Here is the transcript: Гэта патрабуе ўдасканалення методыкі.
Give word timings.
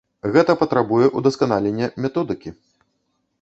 Гэта 0.35 0.53
патрабуе 0.61 1.09
ўдасканалення 1.19 1.91
методыкі. 2.07 2.49